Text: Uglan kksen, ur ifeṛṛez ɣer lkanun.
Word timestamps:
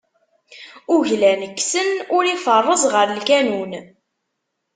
Uglan 0.95 1.41
kksen, 1.57 1.89
ur 2.15 2.23
ifeṛṛez 2.27 2.83
ɣer 2.93 3.07
lkanun. 3.17 3.71